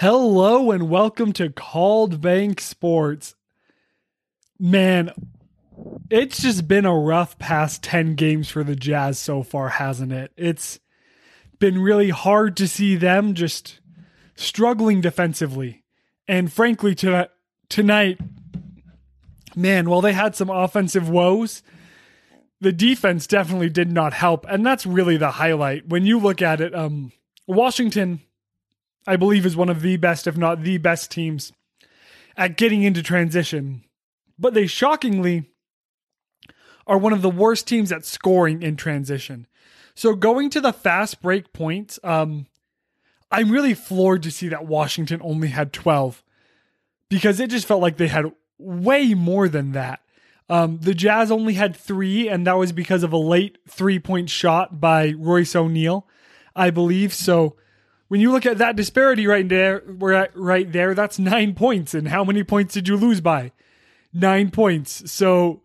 Hello 0.00 0.70
and 0.70 0.88
welcome 0.88 1.32
to 1.32 1.50
Called 1.50 2.20
Bank 2.20 2.60
Sports. 2.60 3.34
Man, 4.56 5.10
it's 6.08 6.40
just 6.40 6.68
been 6.68 6.84
a 6.84 6.96
rough 6.96 7.36
past 7.40 7.82
10 7.82 8.14
games 8.14 8.48
for 8.48 8.62
the 8.62 8.76
Jazz 8.76 9.18
so 9.18 9.42
far, 9.42 9.70
hasn't 9.70 10.12
it? 10.12 10.30
It's 10.36 10.78
been 11.58 11.80
really 11.80 12.10
hard 12.10 12.56
to 12.58 12.68
see 12.68 12.94
them 12.94 13.34
just 13.34 13.80
struggling 14.36 15.00
defensively. 15.00 15.82
And 16.28 16.52
frankly, 16.52 16.94
to, 16.94 17.28
tonight, 17.68 18.20
man, 19.56 19.90
while 19.90 20.00
they 20.00 20.12
had 20.12 20.36
some 20.36 20.48
offensive 20.48 21.10
woes, 21.10 21.64
the 22.60 22.72
defense 22.72 23.26
definitely 23.26 23.70
did 23.70 23.90
not 23.90 24.12
help. 24.12 24.46
And 24.48 24.64
that's 24.64 24.86
really 24.86 25.16
the 25.16 25.32
highlight. 25.32 25.88
When 25.88 26.06
you 26.06 26.20
look 26.20 26.40
at 26.40 26.60
it, 26.60 26.72
um, 26.72 27.10
Washington 27.48 28.20
I 29.08 29.16
believe 29.16 29.46
is 29.46 29.56
one 29.56 29.70
of 29.70 29.80
the 29.80 29.96
best, 29.96 30.26
if 30.26 30.36
not 30.36 30.62
the 30.62 30.76
best 30.76 31.10
teams 31.10 31.52
at 32.36 32.58
getting 32.58 32.82
into 32.82 33.02
transition. 33.02 33.82
But 34.38 34.52
they 34.52 34.66
shockingly 34.66 35.50
are 36.86 36.98
one 36.98 37.14
of 37.14 37.22
the 37.22 37.30
worst 37.30 37.66
teams 37.66 37.90
at 37.90 38.04
scoring 38.04 38.62
in 38.62 38.76
transition. 38.76 39.46
So 39.94 40.14
going 40.14 40.50
to 40.50 40.60
the 40.60 40.74
fast 40.74 41.22
break 41.22 41.54
points, 41.54 41.98
um, 42.04 42.48
I'm 43.30 43.50
really 43.50 43.72
floored 43.72 44.22
to 44.24 44.30
see 44.30 44.48
that 44.48 44.66
Washington 44.66 45.20
only 45.24 45.48
had 45.48 45.72
12 45.72 46.22
because 47.08 47.40
it 47.40 47.48
just 47.48 47.66
felt 47.66 47.80
like 47.80 47.96
they 47.96 48.08
had 48.08 48.30
way 48.58 49.14
more 49.14 49.48
than 49.48 49.72
that. 49.72 50.00
Um, 50.50 50.80
the 50.80 50.94
Jazz 50.94 51.30
only 51.30 51.54
had 51.54 51.74
three, 51.74 52.28
and 52.28 52.46
that 52.46 52.58
was 52.58 52.72
because 52.72 53.02
of 53.02 53.12
a 53.14 53.18
late 53.18 53.56
three 53.66 53.98
point 53.98 54.28
shot 54.28 54.80
by 54.80 55.14
Royce 55.16 55.56
O'Neale, 55.56 56.06
I 56.54 56.68
believe. 56.68 57.14
So 57.14 57.56
when 58.08 58.20
you 58.20 58.32
look 58.32 58.46
at 58.46 58.58
that 58.58 58.76
disparity 58.76 59.26
right 59.26 59.48
there, 59.48 59.82
right 59.86 60.72
there, 60.72 60.94
that's 60.94 61.18
nine 61.18 61.54
points. 61.54 61.94
And 61.94 62.08
how 62.08 62.24
many 62.24 62.42
points 62.42 62.74
did 62.74 62.88
you 62.88 62.96
lose 62.96 63.20
by? 63.20 63.52
Nine 64.12 64.50
points. 64.50 65.10
So, 65.12 65.62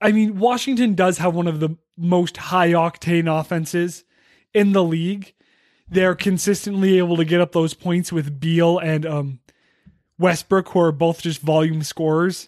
I 0.00 0.12
mean, 0.12 0.38
Washington 0.38 0.94
does 0.94 1.18
have 1.18 1.34
one 1.34 1.48
of 1.48 1.60
the 1.60 1.76
most 1.96 2.36
high 2.36 2.72
octane 2.72 3.28
offenses 3.28 4.04
in 4.52 4.72
the 4.72 4.84
league. 4.84 5.34
They're 5.88 6.14
consistently 6.14 6.98
able 6.98 7.16
to 7.16 7.24
get 7.24 7.40
up 7.40 7.52
those 7.52 7.72
points 7.72 8.12
with 8.12 8.38
Beal 8.38 8.78
and 8.78 9.06
um, 9.06 9.40
Westbrook, 10.18 10.68
who 10.68 10.80
are 10.80 10.92
both 10.92 11.22
just 11.22 11.40
volume 11.40 11.82
scorers. 11.82 12.46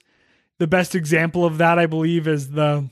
The 0.58 0.66
best 0.66 0.94
example 0.94 1.46
of 1.46 1.56
that, 1.56 1.78
I 1.78 1.86
believe, 1.86 2.28
is 2.28 2.50
the 2.50 2.90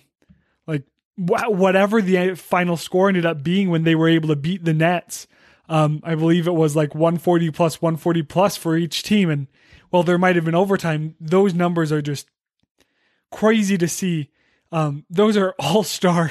like 0.66 0.84
whatever 1.16 2.00
the 2.00 2.34
final 2.34 2.78
score 2.78 3.08
ended 3.08 3.26
up 3.26 3.42
being 3.42 3.68
when 3.68 3.84
they 3.84 3.94
were 3.94 4.08
able 4.08 4.30
to 4.30 4.36
beat 4.36 4.64
the 4.64 4.72
Nets 4.72 5.26
um, 5.68 6.00
I 6.02 6.14
believe 6.14 6.46
it 6.46 6.54
was 6.54 6.74
like 6.74 6.94
140 6.94 7.50
plus 7.50 7.82
140 7.82 8.22
plus 8.22 8.56
for 8.56 8.76
each 8.76 9.02
team. 9.02 9.28
And 9.30 9.48
while 9.90 10.02
there 10.02 10.18
might 10.18 10.36
have 10.36 10.44
been 10.44 10.54
overtime, 10.54 11.14
those 11.20 11.54
numbers 11.54 11.92
are 11.92 12.02
just 12.02 12.28
crazy 13.30 13.76
to 13.78 13.88
see. 13.88 14.30
Um, 14.72 15.04
those 15.10 15.36
are 15.36 15.54
all 15.58 15.82
star 15.82 16.30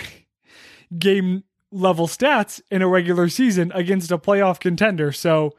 game 0.98 1.44
level 1.72 2.08
stats 2.08 2.62
in 2.72 2.82
a 2.82 2.88
regular 2.88 3.30
season 3.30 3.72
against 3.76 4.12
a 4.12 4.18
playoff 4.18 4.60
contender. 4.60 5.12
So, 5.12 5.54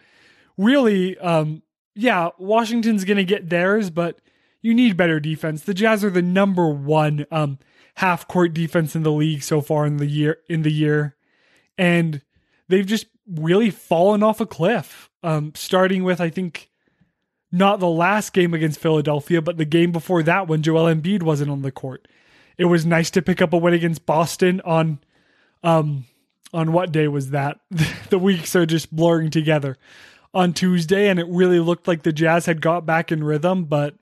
really, 0.57 1.19
um, 1.19 1.63
yeah, 1.95 2.31
Washington's 2.39 3.05
going 3.05 3.19
to 3.19 3.25
get 3.25 3.51
theirs, 3.51 3.91
but 3.91 4.21
you 4.63 4.75
need 4.75 4.97
better 4.97 5.21
defense. 5.21 5.63
The 5.63 5.75
Jazz 5.75 6.05
are 6.05 6.11
the 6.11 6.23
number 6.23 6.69
one 6.69 7.27
um, 7.31 7.59
half 7.97 8.27
court 8.27 8.55
defense 8.55 8.97
in 8.97 9.03
the 9.03 9.13
league 9.13 9.43
so 9.43 9.61
far 9.61 9.87
in 9.87 9.99
the 9.99 10.07
year 10.07 10.39
in 10.49 10.63
the 10.63 10.73
year, 10.73 11.17
and 11.77 12.23
they've 12.69 12.87
just 12.87 13.07
really 13.29 13.71
fallen 13.71 14.23
off 14.23 14.41
a 14.41 14.47
cliff. 14.47 15.11
Um, 15.23 15.53
starting 15.55 16.05
with, 16.05 16.21
I 16.21 16.31
think, 16.31 16.71
not 17.51 17.81
the 17.81 17.89
last 17.89 18.33
game 18.33 18.55
against 18.55 18.81
Philadelphia, 18.81 19.43
but 19.43 19.57
the 19.57 19.65
game 19.65 19.93
before 19.93 20.23
that 20.23 20.49
when 20.49 20.63
Joel 20.63 20.93
Embiid 20.93 21.23
wasn't 21.23 21.51
on 21.51 21.63
the 21.63 21.73
court. 21.73 22.07
It 22.57 22.67
was 22.67 22.87
nice 22.87 23.11
to 23.13 23.23
pick 23.23 23.41
up 23.41 23.53
a 23.53 23.57
win 23.57 23.75
against 23.75 24.07
Boston 24.07 24.61
on, 24.65 24.99
um, 25.63 26.05
on 26.53 26.73
what 26.73 26.93
day 26.93 27.09
was 27.09 27.31
that? 27.31 27.61
the 28.11 28.19
weeks 28.19 28.55
are 28.55 28.67
just 28.67 28.95
blurring 28.95 29.31
together. 29.31 29.77
On 30.35 30.53
Tuesday, 30.53 31.09
and 31.09 31.19
it 31.19 31.27
really 31.29 31.59
looked 31.59 31.89
like 31.89 32.03
the 32.03 32.13
Jazz 32.13 32.45
had 32.47 32.61
got 32.61 32.85
back 32.85 33.11
in 33.11 33.25
rhythm, 33.25 33.65
but 33.65 33.95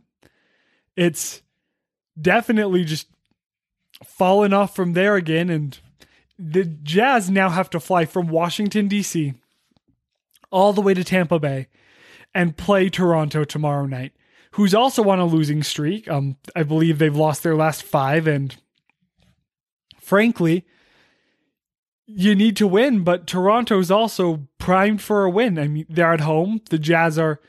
it's 0.97 1.41
definitely 2.21 2.85
just 2.85 3.07
fallen 4.05 4.53
off 4.53 4.75
from 4.75 4.95
there 4.95 5.15
again. 5.15 5.51
And 5.51 5.79
the 6.39 6.65
Jazz 6.65 7.31
now 7.31 7.49
have 7.51 7.71
to 7.71 7.81
fly 7.81 8.05
from 8.05 8.29
Washington, 8.29 8.89
D.C., 8.89 9.35
all 10.51 10.73
the 10.73 10.83
way 10.83 10.95
to 10.95 11.05
Tampa 11.05 11.39
Bay 11.39 11.69
and 12.35 12.57
play 12.57 12.89
Toronto 12.89 13.45
tomorrow 13.45 13.87
night, 13.87 14.13
who's 14.53 14.75
also 14.75 15.09
on 15.09 15.19
a 15.19 15.27
losing 15.27 15.63
streak. 15.63 16.09
Um, 16.09 16.37
I 16.55 16.63
believe 16.63 16.99
they've 16.99 17.15
lost 17.15 17.43
their 17.43 17.57
last 17.57 17.83
five, 17.83 18.27
and 18.27 18.55
frankly, 19.99 20.65
you 22.07 22.35
need 22.35 22.57
to 22.59 22.67
win, 22.67 23.03
but 23.03 23.27
Toronto's 23.27 23.91
also 23.91 24.47
primed 24.59 25.03
for 25.03 25.25
a 25.25 25.31
win. 25.31 25.59
I 25.59 25.67
mean, 25.67 25.87
they're 25.89 26.13
at 26.13 26.21
home. 26.21 26.61
The 26.71 26.79
Jazz 26.79 27.19
are 27.19 27.41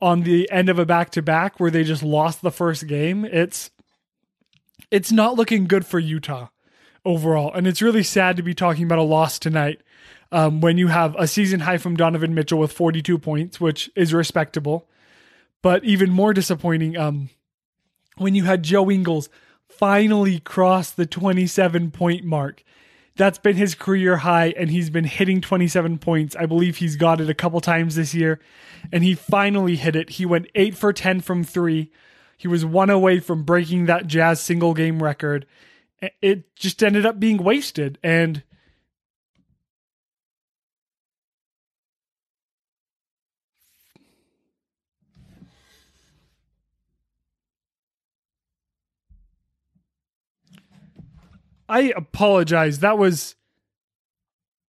on 0.00 0.22
the 0.22 0.50
end 0.50 0.68
of 0.68 0.78
a 0.78 0.86
back 0.86 1.10
to 1.10 1.22
back 1.22 1.60
where 1.60 1.70
they 1.70 1.84
just 1.84 2.02
lost 2.02 2.42
the 2.42 2.50
first 2.50 2.86
game. 2.86 3.24
It's 3.24 3.70
it's 4.90 5.12
not 5.12 5.36
looking 5.36 5.66
good 5.66 5.84
for 5.84 5.98
Utah 5.98 6.48
overall. 7.08 7.52
And 7.52 7.66
it's 7.66 7.80
really 7.80 8.02
sad 8.02 8.36
to 8.36 8.42
be 8.42 8.54
talking 8.54 8.84
about 8.84 8.98
a 8.98 9.02
loss 9.02 9.38
tonight 9.38 9.80
um, 10.30 10.60
when 10.60 10.76
you 10.76 10.88
have 10.88 11.16
a 11.18 11.26
season 11.26 11.60
high 11.60 11.78
from 11.78 11.96
Donovan 11.96 12.34
Mitchell 12.34 12.58
with 12.58 12.70
42 12.70 13.18
points, 13.18 13.58
which 13.60 13.90
is 13.96 14.12
respectable. 14.12 14.86
But 15.62 15.82
even 15.84 16.10
more 16.10 16.34
disappointing 16.34 16.96
um, 16.96 17.30
when 18.18 18.34
you 18.34 18.44
had 18.44 18.62
Joe 18.62 18.90
Ingles 18.90 19.30
finally 19.68 20.38
cross 20.40 20.90
the 20.90 21.06
27 21.06 21.90
point 21.90 22.24
mark. 22.24 22.62
That's 23.16 23.38
been 23.38 23.56
his 23.56 23.74
career 23.74 24.18
high, 24.18 24.54
and 24.56 24.70
he's 24.70 24.90
been 24.90 25.04
hitting 25.04 25.40
27 25.40 25.98
points. 25.98 26.36
I 26.36 26.46
believe 26.46 26.76
he's 26.76 26.94
got 26.94 27.20
it 27.20 27.28
a 27.28 27.34
couple 27.34 27.60
times 27.60 27.96
this 27.96 28.14
year, 28.14 28.38
and 28.92 29.02
he 29.02 29.14
finally 29.14 29.74
hit 29.74 29.96
it. 29.96 30.10
He 30.10 30.26
went 30.26 30.46
8 30.54 30.76
for 30.76 30.92
10 30.92 31.22
from 31.22 31.42
three. 31.42 31.90
He 32.36 32.46
was 32.46 32.64
one 32.64 32.90
away 32.90 33.18
from 33.18 33.42
breaking 33.42 33.86
that 33.86 34.06
Jazz 34.06 34.40
single 34.40 34.72
game 34.72 35.02
record 35.02 35.46
it 36.22 36.54
just 36.54 36.82
ended 36.82 37.04
up 37.04 37.18
being 37.18 37.38
wasted 37.38 37.98
and 38.02 38.42
I 51.68 51.92
apologize. 51.94 52.78
That 52.80 52.96
was 52.98 53.34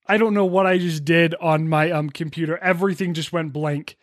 I 0.06 0.18
don't 0.18 0.34
know 0.34 0.46
what 0.46 0.66
I 0.66 0.80
just 0.80 1.06
did 1.06 1.36
on 1.36 1.70
my 1.70 1.92
um 1.92 2.10
computer. 2.10 2.58
Everything 2.58 3.14
just 3.14 3.32
went 3.32 3.54
blank. 3.54 3.98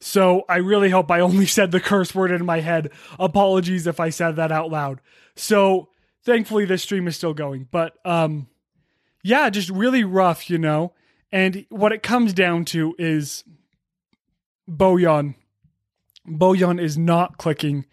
So 0.00 0.44
I 0.48 0.56
really 0.56 0.90
hope 0.90 1.10
I 1.10 1.20
only 1.20 1.46
said 1.46 1.70
the 1.70 1.80
curse 1.80 2.14
word 2.14 2.32
in 2.32 2.44
my 2.44 2.60
head. 2.60 2.90
Apologies 3.18 3.86
if 3.86 4.00
I 4.00 4.10
said 4.10 4.36
that 4.36 4.50
out 4.50 4.70
loud. 4.70 5.00
So 5.36 5.89
thankfully 6.24 6.64
this 6.64 6.82
stream 6.82 7.08
is 7.08 7.16
still 7.16 7.34
going. 7.34 7.68
But 7.70 7.94
um 8.04 8.48
yeah, 9.22 9.50
just 9.50 9.68
really 9.70 10.04
rough, 10.04 10.48
you 10.48 10.58
know. 10.58 10.92
And 11.30 11.66
what 11.68 11.92
it 11.92 12.02
comes 12.02 12.32
down 12.32 12.64
to 12.66 12.94
is 12.98 13.44
Bojan. 14.68 15.34
Bojan 16.26 16.80
is 16.80 16.96
not 16.96 17.38
clicking. 17.38 17.86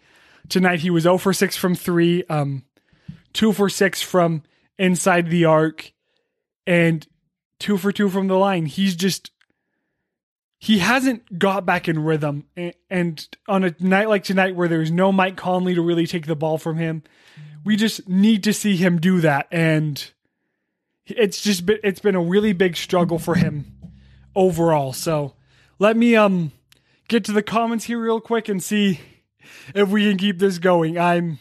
Tonight 0.48 0.80
he 0.80 0.90
was 0.90 1.02
0 1.02 1.18
for 1.18 1.32
6 1.32 1.56
from 1.56 1.74
3, 1.74 2.24
um 2.24 2.64
2 3.32 3.52
for 3.52 3.68
6 3.68 4.02
from 4.02 4.42
inside 4.78 5.30
the 5.30 5.44
arc 5.44 5.92
and 6.66 7.06
2 7.60 7.76
for 7.76 7.92
2 7.92 8.08
from 8.08 8.28
the 8.28 8.36
line. 8.36 8.66
He's 8.66 8.94
just 8.94 9.30
he 10.58 10.78
hasn't 10.78 11.38
got 11.38 11.64
back 11.64 11.88
in 11.88 12.00
rhythm 12.00 12.46
and 12.90 13.28
on 13.46 13.62
a 13.62 13.74
night 13.78 14.08
like 14.08 14.24
tonight 14.24 14.56
where 14.56 14.66
there's 14.66 14.90
no 14.90 15.12
Mike 15.12 15.36
Conley 15.36 15.74
to 15.74 15.82
really 15.82 16.06
take 16.06 16.26
the 16.26 16.34
ball 16.34 16.58
from 16.58 16.78
him 16.78 17.04
we 17.64 17.76
just 17.76 18.08
need 18.08 18.44
to 18.44 18.52
see 18.52 18.76
him 18.76 19.00
do 19.00 19.20
that. 19.20 19.48
And 19.50 20.10
it's 21.06 21.40
just 21.40 21.66
been 21.66 21.78
it's 21.82 22.00
been 22.00 22.14
a 22.14 22.20
really 22.22 22.52
big 22.52 22.76
struggle 22.76 23.18
for 23.18 23.34
him 23.34 23.78
overall. 24.34 24.92
So 24.92 25.34
let 25.78 25.96
me 25.96 26.16
um 26.16 26.52
get 27.08 27.24
to 27.24 27.32
the 27.32 27.42
comments 27.42 27.86
here 27.86 28.00
real 28.00 28.20
quick 28.20 28.48
and 28.48 28.62
see 28.62 29.00
if 29.74 29.88
we 29.88 30.08
can 30.08 30.18
keep 30.18 30.38
this 30.38 30.58
going. 30.58 30.98
I'm 30.98 31.38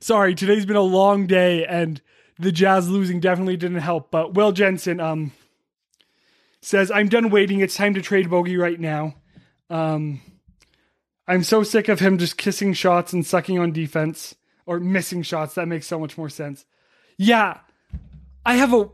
sorry 0.00 0.34
today's 0.34 0.66
been 0.66 0.76
a 0.76 0.82
long 0.82 1.26
day 1.26 1.64
and 1.66 2.00
the 2.38 2.52
jazz 2.52 2.88
losing 2.88 3.20
definitely 3.20 3.56
didn't 3.56 3.80
help 3.80 4.10
but 4.10 4.32
will 4.32 4.50
jensen 4.50 4.98
um 4.98 5.30
says 6.62 6.90
i'm 6.90 7.08
done 7.08 7.30
waiting. 7.30 7.60
It's 7.60 7.76
time 7.76 7.94
to 7.94 8.02
trade 8.02 8.30
bogey 8.30 8.56
right 8.56 8.80
now. 8.80 9.14
Um 9.68 10.20
i'm 11.28 11.44
so 11.44 11.62
sick 11.62 11.88
of 11.88 12.00
him 12.00 12.18
just 12.18 12.36
kissing 12.36 12.72
shots 12.72 13.12
and 13.12 13.24
sucking 13.24 13.58
on 13.58 13.72
defense 13.72 14.34
or 14.70 14.78
missing 14.78 15.22
shots. 15.22 15.54
That 15.54 15.66
makes 15.66 15.88
so 15.88 15.98
much 15.98 16.16
more 16.16 16.28
sense. 16.28 16.64
Yeah, 17.16 17.58
I 18.46 18.54
have 18.54 18.72
a 18.72 18.88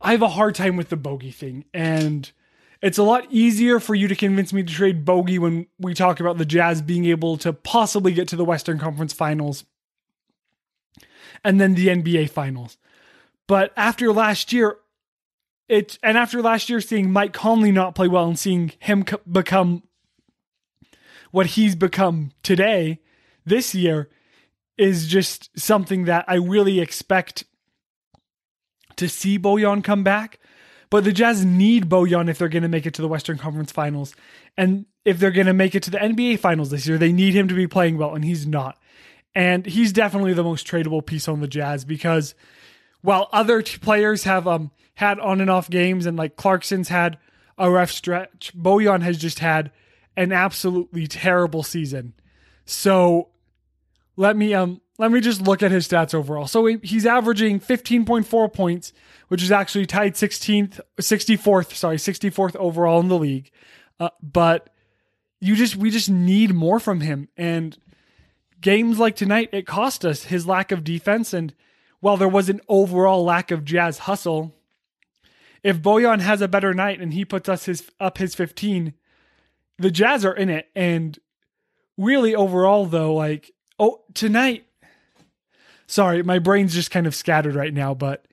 I 0.00 0.12
have 0.12 0.22
a 0.22 0.28
hard 0.28 0.54
time 0.54 0.76
with 0.76 0.90
the 0.90 0.96
bogey 0.96 1.32
thing, 1.32 1.64
and 1.74 2.30
it's 2.80 2.98
a 2.98 3.02
lot 3.02 3.26
easier 3.28 3.80
for 3.80 3.96
you 3.96 4.06
to 4.06 4.14
convince 4.14 4.52
me 4.52 4.62
to 4.62 4.72
trade 4.72 5.04
Bogey 5.04 5.40
when 5.40 5.66
we 5.80 5.92
talk 5.92 6.20
about 6.20 6.38
the 6.38 6.44
Jazz 6.44 6.80
being 6.80 7.04
able 7.06 7.36
to 7.38 7.52
possibly 7.52 8.12
get 8.12 8.28
to 8.28 8.36
the 8.36 8.44
Western 8.44 8.78
Conference 8.78 9.12
Finals 9.12 9.64
and 11.42 11.60
then 11.60 11.74
the 11.74 11.88
NBA 11.88 12.30
Finals. 12.30 12.76
But 13.48 13.72
after 13.76 14.12
last 14.12 14.52
year, 14.52 14.76
it 15.68 15.98
and 16.00 16.16
after 16.16 16.40
last 16.40 16.70
year 16.70 16.80
seeing 16.80 17.12
Mike 17.12 17.32
Conley 17.32 17.72
not 17.72 17.96
play 17.96 18.06
well 18.06 18.28
and 18.28 18.38
seeing 18.38 18.70
him 18.78 19.04
become 19.30 19.82
what 21.32 21.46
he's 21.46 21.74
become 21.74 22.30
today, 22.44 23.00
this 23.44 23.74
year 23.74 24.08
is 24.78 25.08
just 25.08 25.50
something 25.58 26.04
that 26.04 26.24
I 26.28 26.36
really 26.36 26.80
expect 26.80 27.44
to 28.96 29.08
see 29.08 29.38
Bojan 29.38 29.82
come 29.82 30.04
back. 30.04 30.38
But 30.90 31.04
the 31.04 31.12
Jazz 31.12 31.44
need 31.44 31.88
Bojan 31.88 32.30
if 32.30 32.38
they're 32.38 32.48
going 32.48 32.62
to 32.62 32.68
make 32.68 32.86
it 32.86 32.94
to 32.94 33.02
the 33.02 33.08
Western 33.08 33.36
Conference 33.36 33.70
Finals. 33.70 34.14
And 34.56 34.86
if 35.04 35.18
they're 35.18 35.30
going 35.30 35.46
to 35.46 35.52
make 35.52 35.74
it 35.74 35.82
to 35.84 35.90
the 35.90 35.98
NBA 35.98 36.38
Finals 36.38 36.70
this 36.70 36.86
year, 36.86 36.96
they 36.96 37.12
need 37.12 37.34
him 37.34 37.48
to 37.48 37.54
be 37.54 37.66
playing 37.66 37.98
well, 37.98 38.14
and 38.14 38.24
he's 38.24 38.46
not. 38.46 38.78
And 39.34 39.66
he's 39.66 39.92
definitely 39.92 40.32
the 40.32 40.42
most 40.42 40.66
tradable 40.66 41.04
piece 41.04 41.28
on 41.28 41.40
the 41.40 41.48
Jazz 41.48 41.84
because 41.84 42.34
while 43.02 43.28
other 43.32 43.62
t- 43.62 43.78
players 43.78 44.24
have 44.24 44.48
um, 44.48 44.70
had 44.94 45.18
on 45.20 45.40
and 45.40 45.50
off 45.50 45.68
games 45.68 46.06
and 46.06 46.16
like 46.16 46.36
Clarkson's 46.36 46.88
had 46.88 47.18
a 47.58 47.70
rough 47.70 47.90
stretch, 47.90 48.52
Bojan 48.56 49.02
has 49.02 49.18
just 49.18 49.40
had 49.40 49.70
an 50.16 50.32
absolutely 50.32 51.06
terrible 51.06 51.62
season. 51.62 52.14
So 52.64 53.28
let 54.18 54.36
me 54.36 54.52
um 54.52 54.80
let 54.98 55.10
me 55.10 55.20
just 55.20 55.40
look 55.40 55.62
at 55.62 55.70
his 55.70 55.86
stats 55.86 56.12
overall. 56.12 56.46
So 56.46 56.66
he's 56.66 57.06
averaging 57.06 57.60
15.4 57.60 58.52
points, 58.52 58.92
which 59.28 59.42
is 59.42 59.52
actually 59.52 59.86
tied 59.86 60.14
16th 60.14 60.80
64th, 61.00 61.74
sorry, 61.74 61.96
64th 61.96 62.56
overall 62.56 63.00
in 63.00 63.08
the 63.08 63.18
league. 63.18 63.50
Uh, 64.00 64.10
but 64.20 64.70
you 65.40 65.54
just 65.54 65.76
we 65.76 65.90
just 65.90 66.10
need 66.10 66.52
more 66.52 66.80
from 66.80 67.00
him 67.00 67.28
and 67.36 67.78
games 68.60 68.98
like 68.98 69.14
tonight 69.14 69.48
it 69.52 69.66
cost 69.66 70.04
us 70.04 70.24
his 70.24 70.46
lack 70.46 70.72
of 70.72 70.82
defense 70.82 71.32
and 71.32 71.54
while 72.00 72.16
there 72.16 72.28
was 72.28 72.48
an 72.48 72.60
overall 72.68 73.24
lack 73.24 73.52
of 73.52 73.64
jazz 73.64 73.98
hustle 74.00 74.54
if 75.62 75.80
Bojan 75.80 76.20
has 76.20 76.40
a 76.40 76.48
better 76.48 76.74
night 76.74 77.00
and 77.00 77.12
he 77.12 77.24
puts 77.24 77.48
us 77.48 77.66
his 77.66 77.88
up 78.00 78.18
his 78.18 78.34
15 78.34 78.94
the 79.78 79.90
Jazz 79.90 80.24
are 80.24 80.34
in 80.34 80.50
it. 80.50 80.68
And 80.74 81.18
really, 81.96 82.34
overall, 82.34 82.86
though, 82.86 83.14
like, 83.14 83.52
oh, 83.78 84.02
tonight, 84.14 84.66
sorry, 85.86 86.22
my 86.22 86.38
brain's 86.38 86.74
just 86.74 86.90
kind 86.90 87.06
of 87.06 87.14
scattered 87.14 87.54
right 87.54 87.74
now, 87.74 87.94
but 87.94 88.26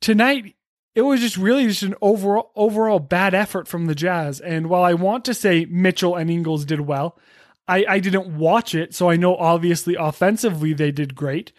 tonight, 0.00 0.54
it 0.94 1.02
was 1.02 1.20
just 1.20 1.36
really 1.36 1.66
just 1.66 1.82
an 1.82 1.94
overall 2.00 2.52
overall 2.54 3.00
bad 3.00 3.34
effort 3.34 3.66
from 3.66 3.86
the 3.86 3.94
Jazz. 3.94 4.40
And 4.40 4.68
while 4.68 4.84
I 4.84 4.94
want 4.94 5.24
to 5.24 5.34
say 5.34 5.64
Mitchell 5.64 6.14
and 6.14 6.30
Ingles 6.30 6.64
did 6.64 6.80
well, 6.82 7.18
I, 7.66 7.84
I 7.88 7.98
didn't 7.98 8.36
watch 8.36 8.74
it, 8.74 8.94
so 8.94 9.10
I 9.10 9.16
know 9.16 9.36
obviously 9.36 9.96
offensively 9.96 10.72
they 10.72 10.92
did 10.92 11.14
great. 11.14 11.52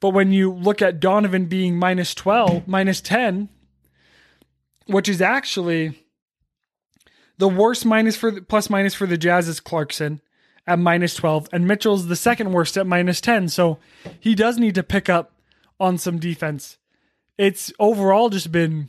But 0.00 0.10
when 0.10 0.32
you 0.32 0.52
look 0.52 0.80
at 0.80 0.98
Donovan 0.98 1.46
being 1.46 1.76
minus 1.76 2.14
12, 2.14 2.66
minus 2.66 3.00
10, 3.02 3.50
which 4.86 5.08
is 5.08 5.20
actually 5.20 6.02
the 7.36 7.48
worst 7.48 7.84
minus 7.84 8.16
for 8.16 8.30
the, 8.30 8.42
plus 8.42 8.70
minus 8.70 8.94
for 8.94 9.06
the 9.06 9.18
Jazz 9.18 9.46
is 9.46 9.60
Clarkson 9.60 10.20
at 10.70 10.78
minus 10.78 11.14
12, 11.14 11.48
and 11.52 11.66
Mitchell's 11.66 12.06
the 12.06 12.16
second 12.16 12.52
worst 12.52 12.76
at 12.76 12.86
minus 12.86 13.20
10. 13.20 13.48
So 13.48 13.78
he 14.20 14.34
does 14.34 14.58
need 14.58 14.74
to 14.76 14.82
pick 14.82 15.08
up 15.08 15.32
on 15.78 15.98
some 15.98 16.18
defense. 16.18 16.78
It's 17.36 17.72
overall 17.78 18.28
just 18.30 18.52
been 18.52 18.88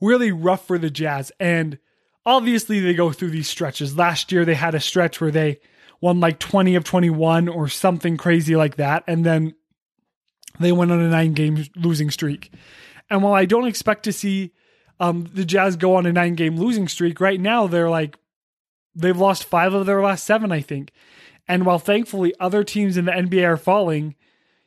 really 0.00 0.32
rough 0.32 0.66
for 0.66 0.78
the 0.78 0.90
Jazz. 0.90 1.30
And 1.38 1.78
obviously, 2.26 2.80
they 2.80 2.94
go 2.94 3.12
through 3.12 3.30
these 3.30 3.48
stretches. 3.48 3.96
Last 3.96 4.32
year, 4.32 4.44
they 4.44 4.54
had 4.54 4.74
a 4.74 4.80
stretch 4.80 5.20
where 5.20 5.30
they 5.30 5.60
won 6.00 6.18
like 6.18 6.38
20 6.40 6.74
of 6.74 6.82
21 6.82 7.48
or 7.48 7.68
something 7.68 8.16
crazy 8.16 8.56
like 8.56 8.76
that. 8.76 9.04
And 9.06 9.24
then 9.24 9.54
they 10.58 10.72
went 10.72 10.90
on 10.90 11.00
a 11.00 11.08
nine 11.08 11.32
game 11.32 11.64
losing 11.76 12.10
streak. 12.10 12.52
And 13.08 13.22
while 13.22 13.34
I 13.34 13.44
don't 13.44 13.68
expect 13.68 14.02
to 14.04 14.12
see 14.12 14.52
um, 15.02 15.28
the 15.34 15.44
Jazz 15.44 15.76
go 15.76 15.96
on 15.96 16.06
a 16.06 16.12
nine 16.12 16.36
game 16.36 16.56
losing 16.56 16.86
streak. 16.86 17.20
Right 17.20 17.40
now, 17.40 17.66
they're 17.66 17.90
like, 17.90 18.18
they've 18.94 19.16
lost 19.16 19.44
five 19.44 19.74
of 19.74 19.86
their 19.86 20.02
last 20.02 20.24
seven, 20.24 20.52
I 20.52 20.60
think. 20.60 20.92
And 21.48 21.66
while 21.66 21.78
thankfully 21.78 22.34
other 22.38 22.64
teams 22.64 22.96
in 22.96 23.04
the 23.04 23.12
NBA 23.12 23.46
are 23.46 23.56
falling, 23.56 24.14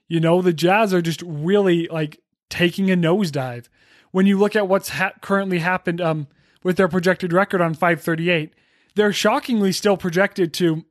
you 0.08 0.20
know, 0.20 0.42
the 0.42 0.54
Jazz 0.54 0.94
are 0.94 1.02
just 1.02 1.22
really 1.26 1.88
like 1.88 2.20
taking 2.50 2.92
a 2.92 2.98
nosedive. 2.98 3.68
When 4.12 4.26
you 4.26 4.38
look 4.38 4.56
at 4.56 4.68
what's 4.68 4.90
ha- 4.90 5.14
currently 5.22 5.60
happened 5.60 6.02
um, 6.02 6.28
with 6.64 6.78
their 6.78 6.88
projected 6.88 7.34
record 7.34 7.62
on 7.62 7.74
538, 7.74 8.54
they're 8.96 9.14
shockingly 9.14 9.72
still 9.72 9.98
projected 9.98 10.54
to 10.56 10.86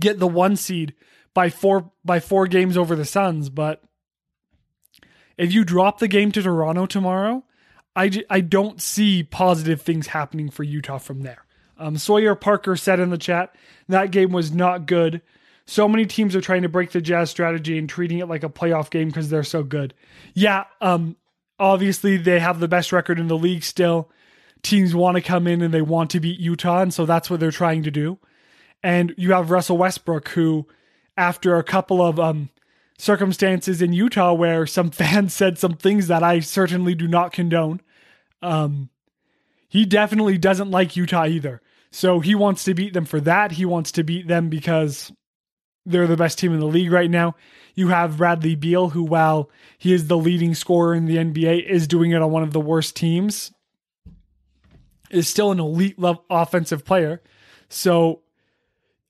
get 0.00 0.18
the 0.18 0.28
one 0.28 0.56
seed 0.56 0.94
by 1.34 1.50
four 1.50 1.90
by 2.04 2.20
four 2.20 2.46
games 2.46 2.76
over 2.76 2.94
the 2.94 3.04
Suns. 3.04 3.48
But 3.48 3.82
if 5.36 5.52
you 5.52 5.64
drop 5.64 5.98
the 5.98 6.08
game 6.08 6.32
to 6.32 6.42
Toronto 6.42 6.86
tomorrow, 6.86 7.44
I, 7.96 8.08
j- 8.08 8.24
I 8.30 8.40
don't 8.40 8.80
see 8.80 9.22
positive 9.22 9.82
things 9.82 10.08
happening 10.08 10.50
for 10.50 10.62
Utah 10.62 10.98
from 10.98 11.22
there. 11.22 11.44
Um, 11.82 11.96
Sawyer 11.96 12.36
Parker 12.36 12.76
said 12.76 13.00
in 13.00 13.10
the 13.10 13.18
chat 13.18 13.54
that 13.88 14.12
game 14.12 14.30
was 14.30 14.52
not 14.52 14.86
good. 14.86 15.20
So 15.66 15.88
many 15.88 16.06
teams 16.06 16.36
are 16.36 16.40
trying 16.40 16.62
to 16.62 16.68
break 16.68 16.92
the 16.92 17.00
Jazz 17.00 17.30
strategy 17.30 17.76
and 17.76 17.88
treating 17.88 18.18
it 18.18 18.28
like 18.28 18.44
a 18.44 18.48
playoff 18.48 18.88
game 18.88 19.08
because 19.08 19.30
they're 19.30 19.42
so 19.42 19.64
good. 19.64 19.92
Yeah, 20.32 20.64
um, 20.80 21.16
obviously 21.58 22.16
they 22.16 22.38
have 22.38 22.60
the 22.60 22.68
best 22.68 22.92
record 22.92 23.18
in 23.18 23.26
the 23.26 23.36
league 23.36 23.64
still. 23.64 24.10
Teams 24.62 24.94
want 24.94 25.16
to 25.16 25.20
come 25.20 25.48
in 25.48 25.60
and 25.60 25.74
they 25.74 25.82
want 25.82 26.10
to 26.10 26.20
beat 26.20 26.38
Utah, 26.38 26.82
and 26.82 26.94
so 26.94 27.04
that's 27.04 27.28
what 27.28 27.40
they're 27.40 27.50
trying 27.50 27.82
to 27.82 27.90
do. 27.90 28.18
And 28.82 29.12
you 29.16 29.32
have 29.32 29.50
Russell 29.50 29.78
Westbrook, 29.78 30.28
who, 30.28 30.68
after 31.16 31.56
a 31.56 31.64
couple 31.64 32.00
of 32.00 32.20
um, 32.20 32.50
circumstances 32.96 33.82
in 33.82 33.92
Utah 33.92 34.32
where 34.32 34.66
some 34.66 34.90
fans 34.92 35.34
said 35.34 35.58
some 35.58 35.74
things 35.74 36.06
that 36.06 36.22
I 36.22 36.38
certainly 36.40 36.94
do 36.94 37.08
not 37.08 37.32
condone. 37.32 37.80
Um, 38.40 38.90
he 39.68 39.86
definitely 39.86 40.36
doesn't 40.36 40.70
like 40.70 40.96
Utah 40.96 41.26
either. 41.26 41.61
So 41.92 42.20
he 42.20 42.34
wants 42.34 42.64
to 42.64 42.74
beat 42.74 42.94
them 42.94 43.04
for 43.04 43.20
that. 43.20 43.52
He 43.52 43.66
wants 43.66 43.92
to 43.92 44.02
beat 44.02 44.26
them 44.26 44.48
because 44.48 45.12
they're 45.84 46.06
the 46.06 46.16
best 46.16 46.38
team 46.38 46.54
in 46.54 46.58
the 46.58 46.66
league 46.66 46.90
right 46.90 47.10
now. 47.10 47.36
You 47.74 47.88
have 47.88 48.16
Bradley 48.16 48.54
Beal, 48.54 48.90
who, 48.90 49.04
while 49.04 49.50
he 49.78 49.92
is 49.92 50.06
the 50.06 50.16
leading 50.16 50.54
scorer 50.54 50.94
in 50.94 51.04
the 51.04 51.16
NBA, 51.16 51.68
is 51.68 51.86
doing 51.86 52.10
it 52.10 52.22
on 52.22 52.30
one 52.30 52.42
of 52.42 52.54
the 52.54 52.60
worst 52.60 52.96
teams, 52.96 53.52
is 55.10 55.28
still 55.28 55.52
an 55.52 55.60
elite 55.60 55.98
level 55.98 56.24
offensive 56.30 56.84
player. 56.84 57.22
So, 57.68 58.22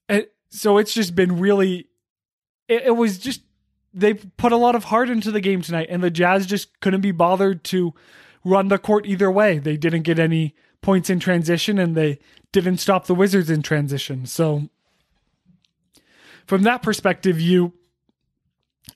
it, 0.08 0.34
so 0.50 0.78
it's 0.78 0.92
just 0.92 1.14
been 1.14 1.38
really, 1.38 1.88
it, 2.68 2.82
it 2.86 2.96
was 2.96 3.18
just 3.18 3.42
they 3.94 4.14
put 4.14 4.52
a 4.52 4.56
lot 4.56 4.74
of 4.74 4.84
heart 4.84 5.08
into 5.08 5.30
the 5.30 5.40
game 5.40 5.62
tonight, 5.62 5.86
and 5.88 6.02
the 6.02 6.10
Jazz 6.10 6.46
just 6.46 6.80
couldn't 6.80 7.00
be 7.00 7.12
bothered 7.12 7.62
to 7.64 7.94
run 8.44 8.68
the 8.68 8.78
court 8.78 9.06
either 9.06 9.30
way. 9.30 9.58
They 9.58 9.76
didn't 9.76 10.02
get 10.02 10.18
any 10.18 10.56
points 10.80 11.10
in 11.10 11.20
transition, 11.20 11.78
and 11.78 11.94
they 11.94 12.18
didn't 12.52 12.78
stop 12.78 13.06
the 13.06 13.14
Wizards 13.14 13.50
in 13.50 13.62
transition. 13.62 14.26
So, 14.26 14.68
from 16.46 16.62
that 16.62 16.82
perspective, 16.82 17.40
you 17.40 17.72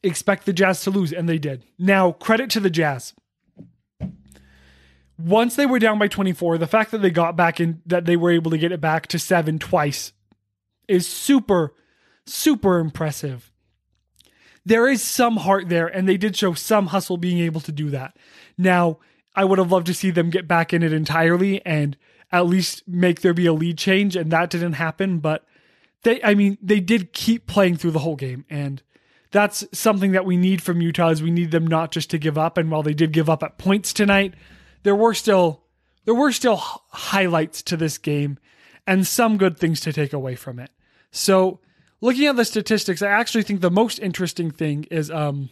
expect 0.03 0.47
the 0.47 0.53
Jazz 0.53 0.83
to 0.83 0.91
lose, 0.91 1.13
and 1.13 1.29
they 1.29 1.39
did. 1.39 1.63
Now, 1.79 2.13
credit 2.13 2.51
to 2.51 2.61
the 2.61 2.71
Jazz. 2.71 3.15
Once 5.19 5.57
they 5.57 5.65
were 5.65 5.79
down 5.79 5.99
by 5.99 6.09
24, 6.09 6.59
the 6.59 6.67
fact 6.67 6.91
that 6.91 6.99
they 6.99 7.11
got 7.11 7.37
back 7.37 7.59
in, 7.59 7.81
that 7.87 8.05
they 8.05 8.17
were 8.17 8.31
able 8.31 8.51
to 8.51 8.59
get 8.59 8.73
it 8.73 8.81
back 8.81 9.07
to 9.07 9.19
seven 9.19 9.59
twice 9.59 10.13
is 10.87 11.07
super, 11.09 11.73
super 12.27 12.79
impressive 12.79 13.51
there 14.67 14.89
is 14.89 15.01
some 15.01 15.37
heart 15.37 15.69
there, 15.69 15.87
and 15.87 16.09
they 16.09 16.17
did 16.17 16.37
show 16.37 16.53
some 16.53 16.89
hustle 16.89 17.17
being 17.17 17.39
able 17.39 17.61
to 17.61 17.73
do 17.73 17.89
that. 17.91 18.17
Now, 18.59 18.99
I 19.35 19.45
would 19.45 19.59
have 19.59 19.71
loved 19.71 19.87
to 19.87 19.95
see 19.95 20.11
them 20.11 20.29
get 20.29 20.49
back 20.49 20.73
in 20.73 20.83
it 20.83 20.93
entirely 20.93 21.65
and 21.65 21.97
at 22.33 22.47
least 22.47 22.83
make 22.87 23.21
there 23.21 23.35
be 23.35 23.47
a 23.47 23.53
lead 23.53 23.79
change, 23.79 24.17
and 24.17 24.31
that 24.31 24.51
didn't 24.51 24.75
happen. 24.75 25.19
But 25.19 25.47
they, 26.03 26.23
I 26.23 26.35
mean, 26.35 26.59
they 26.61 26.81
did 26.81 27.13
keep 27.13 27.47
playing 27.47 27.77
through 27.77 27.93
the 27.93 28.01
whole 28.01 28.17
game, 28.17 28.45
and 28.51 28.83
that's 29.31 29.67
something 29.73 30.13
that 30.13 30.25
we 30.25 30.37
need 30.37 30.63
from 30.63 30.81
Utah. 30.81 31.11
Is 31.11 31.23
we 31.23 31.31
need 31.31 31.51
them 31.51 31.67
not 31.67 31.93
just 31.93 32.11
to 32.11 32.19
give 32.19 32.39
up. 32.39 32.59
And 32.59 32.71
while 32.71 32.83
they 32.83 32.95
did 32.95 33.13
give 33.13 33.31
up 33.31 33.43
at 33.43 33.59
points 33.59 33.93
tonight, 33.93 34.35
there 34.83 34.97
were 34.97 35.15
still 35.15 35.63
there 36.05 36.15
were 36.15 36.33
still 36.33 36.57
highlights 36.57 37.63
to 37.63 37.77
this 37.77 37.99
game 37.99 38.39
and 38.87 39.07
some 39.07 39.37
good 39.37 39.59
things 39.59 39.81
to 39.81 39.93
take 39.93 40.13
away 40.13 40.37
from 40.37 40.59
it. 40.59 40.71
So 41.11 41.61
looking 42.01 42.27
at 42.27 42.37
the 42.37 42.45
statistics, 42.45 43.03
I 43.03 43.09
actually 43.09 43.43
think 43.43 43.61
the 43.61 43.71
most 43.71 43.99
interesting 43.99 44.51
thing 44.51 44.85
is 44.85 45.11
um, 45.11 45.51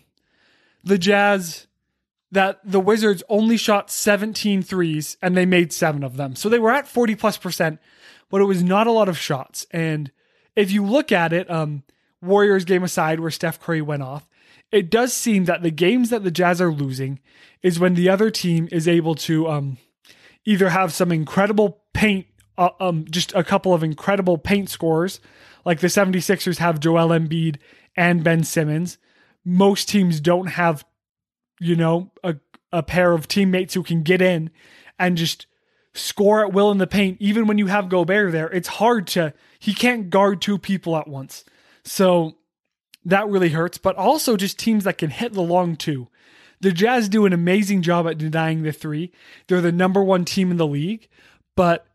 the 0.84 0.98
Jazz 0.98 1.66
that 2.34 2.60
the 2.64 2.80
Wizards 2.80 3.22
only 3.28 3.56
shot 3.56 3.90
17 3.90 4.62
threes 4.62 5.16
and 5.22 5.36
they 5.36 5.46
made 5.46 5.72
seven 5.72 6.02
of 6.02 6.16
them. 6.16 6.34
So 6.36 6.48
they 6.48 6.58
were 6.58 6.72
at 6.72 6.88
40 6.88 7.14
plus 7.14 7.36
percent, 7.36 7.80
but 8.28 8.40
it 8.40 8.44
was 8.44 8.62
not 8.62 8.86
a 8.86 8.92
lot 8.92 9.08
of 9.08 9.16
shots. 9.16 9.66
And 9.70 10.10
if 10.56 10.70
you 10.70 10.84
look 10.84 11.12
at 11.12 11.32
it, 11.32 11.50
um, 11.50 11.84
Warriors 12.20 12.64
game 12.64 12.82
aside, 12.82 13.20
where 13.20 13.30
Steph 13.30 13.60
Curry 13.60 13.82
went 13.82 14.02
off, 14.02 14.28
it 14.72 14.90
does 14.90 15.12
seem 15.12 15.44
that 15.44 15.62
the 15.62 15.70
games 15.70 16.10
that 16.10 16.24
the 16.24 16.30
Jazz 16.30 16.60
are 16.60 16.72
losing 16.72 17.20
is 17.62 17.78
when 17.78 17.94
the 17.94 18.08
other 18.08 18.30
team 18.30 18.68
is 18.72 18.88
able 18.88 19.14
to 19.14 19.48
um, 19.48 19.78
either 20.44 20.70
have 20.70 20.92
some 20.92 21.12
incredible 21.12 21.82
paint, 21.92 22.26
uh, 22.58 22.70
um, 22.80 23.04
just 23.08 23.32
a 23.34 23.44
couple 23.44 23.72
of 23.72 23.84
incredible 23.84 24.38
paint 24.38 24.68
scores, 24.68 25.20
like 25.64 25.80
the 25.80 25.86
76ers 25.86 26.58
have 26.58 26.80
Joel 26.80 27.08
Embiid 27.08 27.56
and 27.96 28.24
Ben 28.24 28.42
Simmons. 28.42 28.98
Most 29.44 29.88
teams 29.88 30.20
don't 30.20 30.48
have, 30.48 30.84
you 31.64 31.76
know, 31.76 32.11
a, 32.23 32.37
a 32.73 32.83
pair 32.83 33.12
of 33.12 33.26
teammates 33.26 33.73
who 33.73 33.83
can 33.83 34.02
get 34.02 34.21
in 34.21 34.50
and 34.99 35.16
just 35.16 35.47
score 35.94 36.44
at 36.44 36.52
will 36.52 36.71
in 36.71 36.78
the 36.78 36.87
paint. 36.87 37.16
Even 37.21 37.47
when 37.47 37.56
you 37.56 37.68
have 37.68 37.88
Gobert 37.88 38.33
there, 38.33 38.49
it's 38.49 38.68
hard 38.68 39.06
to, 39.09 39.33
he 39.59 39.73
can't 39.73 40.11
guard 40.11 40.42
two 40.42 40.59
people 40.59 40.94
at 40.97 41.09
once. 41.09 41.44
So 41.83 42.37
that 43.04 43.28
really 43.28 43.49
hurts, 43.49 43.78
but 43.78 43.97
also 43.97 44.37
just 44.37 44.59
teams 44.59 44.85
that 44.85 44.99
can 44.99 45.09
hit 45.09 45.33
the 45.33 45.42
long 45.42 45.76
two. 45.76 46.09
The 46.61 46.71
Jazz 46.71 47.09
do 47.09 47.25
an 47.25 47.33
amazing 47.33 47.80
job 47.80 48.06
at 48.06 48.18
denying 48.18 48.62
the 48.62 48.73
three. 48.73 49.11
They're 49.47 49.61
the 49.61 49.73
number 49.73 50.02
one 50.02 50.25
team 50.25 50.50
in 50.50 50.59
the 50.59 50.66
league, 50.66 51.09
but 51.56 51.87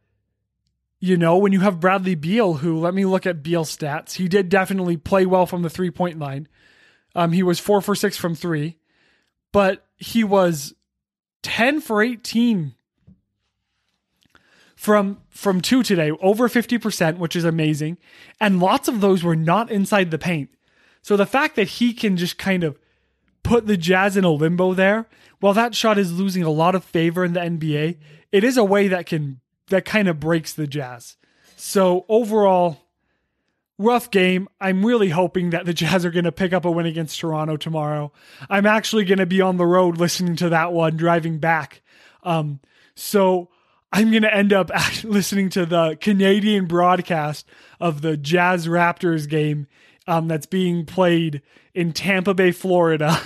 you 0.99 1.15
know, 1.15 1.37
when 1.37 1.53
you 1.53 1.59
have 1.61 1.79
Bradley 1.79 2.15
Beal, 2.15 2.55
who 2.55 2.77
let 2.77 2.93
me 2.93 3.05
look 3.05 3.25
at 3.25 3.43
Beal's 3.43 3.75
stats, 3.75 4.13
he 4.15 4.27
did 4.27 4.49
definitely 4.49 4.97
play 4.97 5.25
well 5.25 5.45
from 5.45 5.61
the 5.61 5.69
three 5.69 5.91
point 5.91 6.19
line. 6.19 6.47
Um, 7.15 7.31
he 7.31 7.43
was 7.43 7.59
four 7.59 7.81
for 7.81 7.95
six 7.95 8.17
from 8.17 8.35
three, 8.35 8.78
but 9.51 9.85
he 9.97 10.23
was 10.23 10.73
10 11.43 11.81
for 11.81 12.01
18 12.01 12.75
from 14.75 15.19
from 15.29 15.59
two 15.59 15.83
today, 15.83 16.11
over 16.21 16.47
50%, 16.47 17.17
which 17.17 17.35
is 17.35 17.43
amazing. 17.43 17.97
And 18.39 18.61
lots 18.61 18.87
of 18.87 19.01
those 19.01 19.23
were 19.23 19.35
not 19.35 19.69
inside 19.69 20.09
the 20.09 20.17
paint. 20.17 20.49
So 21.01 21.17
the 21.17 21.25
fact 21.25 21.55
that 21.57 21.67
he 21.67 21.91
can 21.91 22.15
just 22.15 22.37
kind 22.37 22.63
of 22.63 22.77
put 23.43 23.67
the 23.67 23.77
Jazz 23.77 24.15
in 24.15 24.23
a 24.23 24.31
limbo 24.31 24.73
there, 24.73 25.07
while 25.39 25.53
that 25.53 25.75
shot 25.75 25.97
is 25.97 26.17
losing 26.17 26.43
a 26.43 26.49
lot 26.49 26.75
of 26.75 26.83
favor 26.83 27.25
in 27.25 27.33
the 27.33 27.39
NBA, 27.41 27.97
it 28.31 28.43
is 28.43 28.55
a 28.57 28.63
way 28.63 28.87
that 28.87 29.05
can 29.05 29.41
that 29.67 29.85
kind 29.85 30.07
of 30.07 30.19
breaks 30.19 30.53
the 30.53 30.67
Jazz. 30.67 31.17
So 31.55 32.05
overall, 32.07 32.77
rough 33.79 34.11
game. 34.11 34.47
I'm 34.61 34.85
really 34.85 35.09
hoping 35.09 35.49
that 35.49 35.65
the 35.65 35.73
Jazz 35.73 36.05
are 36.05 36.11
going 36.11 36.25
to 36.25 36.31
pick 36.31 36.53
up 36.53 36.65
a 36.65 36.71
win 36.71 36.85
against 36.85 37.19
Toronto 37.19 37.57
tomorrow. 37.57 38.11
I'm 38.47 38.67
actually 38.67 39.05
going 39.05 39.17
to 39.17 39.25
be 39.25 39.41
on 39.41 39.57
the 39.57 39.65
road 39.65 39.97
listening 39.97 40.35
to 40.37 40.49
that 40.49 40.71
one 40.71 40.97
driving 40.97 41.39
back. 41.39 41.81
Um, 42.21 42.59
so 42.93 43.49
I'm 43.91 44.11
going 44.11 44.23
to 44.23 44.33
end 44.33 44.53
up 44.53 44.69
listening 45.03 45.49
to 45.51 45.65
the 45.65 45.97
Canadian 45.99 46.67
broadcast 46.67 47.47
of 47.79 48.01
the 48.01 48.17
Jazz 48.17 48.67
Raptors 48.67 49.27
game 49.27 49.65
um, 50.05 50.27
that's 50.27 50.45
being 50.45 50.85
played 50.85 51.41
in 51.73 51.93
Tampa 51.93 52.33
Bay, 52.33 52.51
Florida. 52.51 53.19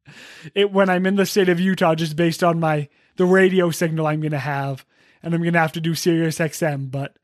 it 0.54 0.70
when 0.72 0.88
I'm 0.88 1.06
in 1.06 1.16
the 1.16 1.26
state 1.26 1.48
of 1.48 1.60
Utah, 1.60 1.94
just 1.94 2.16
based 2.16 2.44
on 2.44 2.60
my 2.60 2.88
the 3.16 3.26
radio 3.26 3.70
signal 3.70 4.06
I'm 4.06 4.20
going 4.20 4.32
to 4.32 4.38
have, 4.38 4.84
and 5.22 5.34
I'm 5.34 5.40
going 5.40 5.54
to 5.54 5.58
have 5.58 5.72
to 5.72 5.80
do 5.80 5.94
Sirius 5.94 6.38
XM. 6.38 6.90
But 6.90 7.16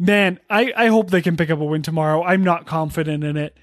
man, 0.00 0.40
I 0.48 0.72
I 0.76 0.86
hope 0.88 1.10
they 1.10 1.22
can 1.22 1.36
pick 1.36 1.50
up 1.50 1.60
a 1.60 1.64
win 1.64 1.82
tomorrow. 1.82 2.24
I'm 2.24 2.42
not 2.42 2.66
confident 2.66 3.22
in 3.22 3.36
it, 3.36 3.56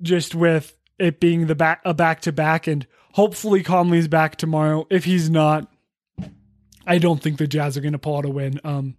just 0.00 0.34
with 0.36 0.76
it 0.98 1.18
being 1.18 1.46
the 1.46 1.56
back 1.56 1.80
a 1.84 1.94
back 1.94 2.20
to 2.22 2.32
back, 2.32 2.68
and 2.68 2.86
hopefully 3.12 3.64
Conley's 3.64 4.06
back 4.06 4.36
tomorrow. 4.36 4.86
If 4.90 5.04
he's 5.04 5.30
not, 5.30 5.68
I 6.86 6.98
don't 6.98 7.20
think 7.20 7.38
the 7.38 7.48
Jazz 7.48 7.76
are 7.76 7.80
going 7.80 7.92
to 7.92 7.98
pull 7.98 8.18
out 8.18 8.26
a 8.26 8.30
win. 8.30 8.60
Um, 8.62 8.96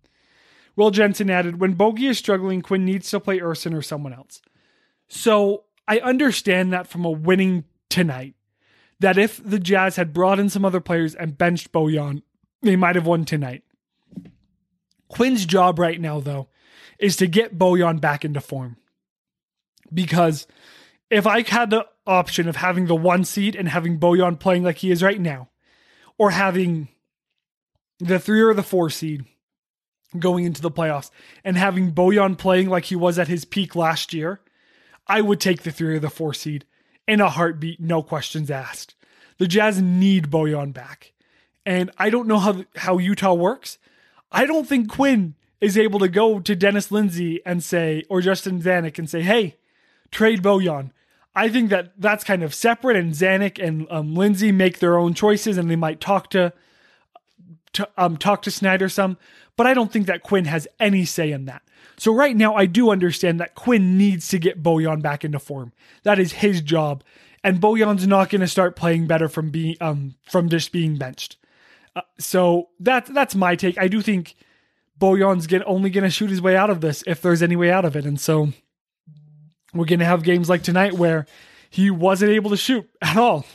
Will 0.75 0.91
Jensen 0.91 1.29
added, 1.29 1.59
when 1.59 1.73
Bogey 1.73 2.07
is 2.07 2.17
struggling, 2.17 2.61
Quinn 2.61 2.85
needs 2.85 3.09
to 3.11 3.19
play 3.19 3.39
Ersan 3.39 3.77
or 3.77 3.81
someone 3.81 4.13
else. 4.13 4.41
So 5.09 5.65
I 5.87 5.99
understand 5.99 6.71
that 6.73 6.87
from 6.87 7.05
a 7.05 7.11
winning 7.11 7.65
tonight. 7.89 8.35
That 8.99 9.17
if 9.17 9.41
the 9.43 9.59
Jazz 9.59 9.95
had 9.95 10.13
brought 10.13 10.39
in 10.39 10.49
some 10.49 10.63
other 10.63 10.79
players 10.79 11.15
and 11.15 11.37
benched 11.37 11.71
Bojan, 11.71 12.21
they 12.61 12.75
might 12.75 12.95
have 12.95 13.07
won 13.07 13.25
tonight. 13.25 13.63
Quinn's 15.07 15.45
job 15.45 15.79
right 15.79 15.99
now, 15.99 16.19
though, 16.19 16.47
is 17.01 17.17
to 17.17 17.27
get 17.27 17.57
Bojan 17.57 17.99
back 17.99 18.23
into 18.23 18.39
form. 18.39 18.77
Because 19.93 20.47
if 21.09 21.27
I 21.27 21.41
had 21.41 21.71
the 21.71 21.85
option 22.07 22.47
of 22.47 22.55
having 22.55 22.85
the 22.85 22.95
one 22.95 23.25
seed 23.25 23.55
and 23.55 23.67
having 23.67 23.99
Bojan 23.99 24.39
playing 24.39 24.63
like 24.63 24.77
he 24.77 24.91
is 24.91 25.03
right 25.03 25.19
now, 25.19 25.49
or 26.17 26.31
having 26.31 26.87
the 27.99 28.19
three 28.19 28.41
or 28.41 28.53
the 28.53 28.63
four 28.63 28.89
seed 28.89 29.25
going 30.17 30.45
into 30.45 30.61
the 30.61 30.71
playoffs 30.71 31.09
and 31.43 31.57
having 31.57 31.91
Bojan 31.91 32.37
playing 32.37 32.69
like 32.69 32.85
he 32.85 32.95
was 32.95 33.17
at 33.19 33.27
his 33.27 33.43
peak 33.43 33.75
last 33.75 34.13
year, 34.13 34.39
I 35.07 35.21
would 35.21 35.39
take 35.39 35.63
the 35.63 35.71
three 35.71 35.95
or 35.95 35.99
the 35.99 36.09
four 36.09 36.33
seed 36.33 36.65
in 37.07 37.19
a 37.19 37.29
heartbeat, 37.29 37.79
no 37.79 38.03
questions 38.03 38.51
asked. 38.51 38.95
The 39.37 39.47
Jazz 39.47 39.81
need 39.81 40.29
Bojan 40.29 40.73
back. 40.73 41.13
And 41.65 41.91
I 41.97 42.09
don't 42.09 42.27
know 42.27 42.39
how 42.39 42.63
how 42.75 42.97
Utah 42.99 43.33
works. 43.33 43.77
I 44.31 44.45
don't 44.45 44.67
think 44.67 44.89
Quinn 44.89 45.35
is 45.61 45.77
able 45.77 45.99
to 45.99 46.09
go 46.09 46.39
to 46.39 46.55
Dennis 46.55 46.91
Lindsey 46.91 47.39
and 47.45 47.63
say, 47.63 48.03
or 48.09 48.19
Justin 48.19 48.61
Zanik 48.61 48.97
and 48.97 49.09
say, 49.09 49.21
hey, 49.21 49.57
trade 50.09 50.41
Bojan. 50.41 50.91
I 51.33 51.47
think 51.47 51.69
that 51.69 51.93
that's 51.97 52.25
kind 52.25 52.43
of 52.43 52.53
separate, 52.53 52.97
and 52.97 53.13
Zanik 53.13 53.63
and 53.63 53.87
um, 53.89 54.15
Lindsey 54.15 54.51
make 54.51 54.79
their 54.79 54.97
own 54.97 55.13
choices, 55.13 55.57
and 55.57 55.71
they 55.71 55.77
might 55.77 56.01
talk 56.01 56.29
to, 56.31 56.51
to 57.71 57.87
um, 57.97 58.17
talk 58.17 58.41
to 58.41 58.51
Snyder 58.51 58.89
some. 58.89 59.17
But 59.55 59.65
I 59.65 59.73
don't 59.73 59.93
think 59.93 60.07
that 60.07 60.23
Quinn 60.23 60.45
has 60.45 60.67
any 60.77 61.05
say 61.05 61.31
in 61.31 61.45
that. 61.45 61.61
So 61.95 62.13
right 62.13 62.35
now, 62.35 62.55
I 62.55 62.65
do 62.65 62.89
understand 62.89 63.39
that 63.39 63.55
Quinn 63.55 63.97
needs 63.97 64.27
to 64.29 64.39
get 64.39 64.61
Bojan 64.61 65.01
back 65.01 65.23
into 65.23 65.39
form. 65.39 65.71
That 66.03 66.19
is 66.19 66.33
his 66.33 66.59
job, 66.59 67.01
and 67.45 67.61
Bojan's 67.61 68.07
not 68.07 68.29
going 68.29 68.41
to 68.41 68.47
start 68.47 68.75
playing 68.75 69.07
better 69.07 69.29
from 69.29 69.51
being 69.51 69.77
um 69.79 70.15
from 70.23 70.49
just 70.49 70.73
being 70.73 70.97
benched. 70.97 71.37
Uh, 71.95 72.01
so 72.19 72.69
that's 72.77 73.09
that's 73.11 73.35
my 73.35 73.55
take. 73.55 73.77
I 73.77 73.87
do 73.87 74.01
think 74.01 74.35
Bojan's 75.01 75.47
get, 75.47 75.63
only 75.65 75.89
going 75.89 76.03
to 76.03 76.09
shoot 76.11 76.29
his 76.29 76.41
way 76.41 76.55
out 76.55 76.69
of 76.69 76.79
this 76.79 77.03
if 77.07 77.21
there's 77.21 77.41
any 77.41 77.55
way 77.55 77.71
out 77.71 77.83
of 77.83 77.95
it, 77.95 78.05
and 78.05 78.19
so 78.19 78.53
we're 79.73 79.85
going 79.85 79.99
to 79.99 80.05
have 80.05 80.23
games 80.23 80.47
like 80.47 80.63
tonight 80.63 80.93
where 80.93 81.25
he 81.69 81.89
wasn't 81.89 82.31
able 82.31 82.51
to 82.51 82.57
shoot 82.57 82.87
at 83.01 83.17
all. 83.17 83.45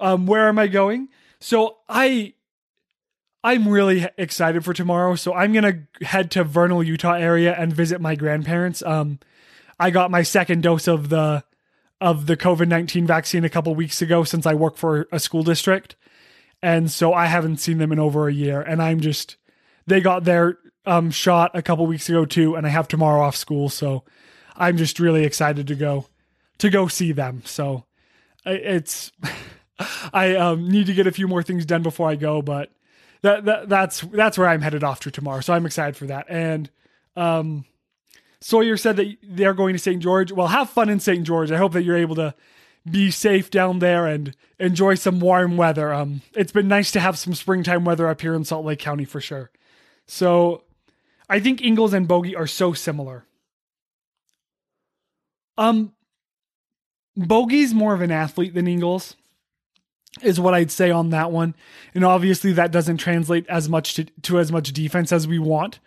Um, 0.00 0.26
where 0.26 0.48
am 0.48 0.58
I 0.58 0.68
going? 0.68 1.08
So 1.40 1.78
I 1.88 2.34
I'm 3.42 3.68
really 3.68 4.06
excited 4.16 4.64
for 4.64 4.72
tomorrow. 4.72 5.14
So 5.14 5.34
I'm 5.34 5.52
gonna 5.52 5.84
head 6.02 6.30
to 6.32 6.44
Vernal, 6.44 6.82
Utah 6.82 7.14
area 7.14 7.54
and 7.54 7.72
visit 7.72 8.00
my 8.00 8.14
grandparents. 8.14 8.82
Um, 8.82 9.20
I 9.78 9.90
got 9.90 10.10
my 10.10 10.22
second 10.22 10.62
dose 10.62 10.88
of 10.88 11.08
the 11.08 11.44
of 12.00 12.26
the 12.26 12.36
COVID 12.36 12.68
nineteen 12.68 13.06
vaccine 13.06 13.44
a 13.44 13.48
couple 13.48 13.74
weeks 13.74 14.02
ago 14.02 14.24
since 14.24 14.46
I 14.46 14.54
work 14.54 14.76
for 14.76 15.08
a 15.12 15.20
school 15.20 15.42
district, 15.42 15.96
and 16.62 16.90
so 16.90 17.12
I 17.12 17.26
haven't 17.26 17.58
seen 17.58 17.78
them 17.78 17.92
in 17.92 17.98
over 17.98 18.28
a 18.28 18.32
year. 18.32 18.60
And 18.60 18.82
I'm 18.82 19.00
just 19.00 19.36
they 19.88 20.00
got 20.00 20.24
their 20.24 20.58
um, 20.86 21.10
shot 21.10 21.50
a 21.54 21.62
couple 21.62 21.86
weeks 21.86 22.08
ago 22.08 22.24
too, 22.24 22.54
and 22.54 22.66
I 22.66 22.70
have 22.70 22.88
tomorrow 22.88 23.22
off 23.22 23.36
school, 23.36 23.68
so 23.68 24.04
I'm 24.56 24.76
just 24.76 25.00
really 25.00 25.24
excited 25.24 25.66
to 25.68 25.74
go 25.74 26.06
to 26.58 26.70
go 26.70 26.88
see 26.88 27.12
them. 27.12 27.42
So 27.44 27.84
it's 28.44 29.12
I 30.12 30.34
um, 30.36 30.68
need 30.68 30.86
to 30.86 30.94
get 30.94 31.06
a 31.06 31.12
few 31.12 31.28
more 31.28 31.42
things 31.42 31.64
done 31.64 31.82
before 31.82 32.08
I 32.08 32.16
go, 32.16 32.42
but 32.42 32.70
that, 33.22 33.44
that 33.44 33.68
that's 33.68 34.00
that's 34.00 34.38
where 34.38 34.48
I'm 34.48 34.62
headed 34.62 34.84
off 34.84 35.00
to 35.00 35.10
tomorrow. 35.10 35.40
So 35.40 35.52
I'm 35.52 35.66
excited 35.66 35.96
for 35.96 36.06
that. 36.06 36.26
And 36.28 36.70
um, 37.16 37.64
Sawyer 38.40 38.76
said 38.76 38.96
that 38.96 39.16
they're 39.22 39.54
going 39.54 39.74
to 39.74 39.78
St. 39.78 40.00
George. 40.02 40.32
Well, 40.32 40.48
have 40.48 40.70
fun 40.70 40.88
in 40.88 41.00
St. 41.00 41.24
George. 41.24 41.50
I 41.50 41.56
hope 41.56 41.72
that 41.72 41.82
you're 41.82 41.96
able 41.96 42.14
to 42.16 42.34
be 42.88 43.10
safe 43.10 43.50
down 43.50 43.80
there 43.80 44.06
and 44.06 44.34
enjoy 44.58 44.94
some 44.94 45.20
warm 45.20 45.56
weather. 45.56 45.92
Um, 45.92 46.22
it's 46.34 46.52
been 46.52 46.68
nice 46.68 46.90
to 46.92 47.00
have 47.00 47.18
some 47.18 47.34
springtime 47.34 47.84
weather 47.84 48.08
up 48.08 48.20
here 48.20 48.34
in 48.34 48.44
Salt 48.44 48.64
Lake 48.64 48.78
County 48.78 49.04
for 49.04 49.20
sure. 49.20 49.50
So 50.08 50.64
I 51.28 51.38
think 51.38 51.62
Ingles 51.62 51.92
and 51.92 52.08
Bogey 52.08 52.34
are 52.34 52.46
so 52.46 52.72
similar. 52.72 53.24
Um, 55.56 55.92
Bogey's 57.16 57.74
more 57.74 57.94
of 57.94 58.00
an 58.00 58.10
athlete 58.10 58.54
than 58.54 58.66
Ingles 58.66 59.16
is 60.22 60.40
what 60.40 60.54
I'd 60.54 60.70
say 60.70 60.90
on 60.90 61.10
that 61.10 61.30
one. 61.30 61.54
And 61.94 62.04
obviously 62.04 62.52
that 62.54 62.72
doesn't 62.72 62.96
translate 62.96 63.46
as 63.48 63.68
much 63.68 63.94
to, 63.94 64.04
to 64.22 64.38
as 64.38 64.50
much 64.50 64.72
defense 64.72 65.12
as 65.12 65.28
we 65.28 65.38
want, 65.38 65.78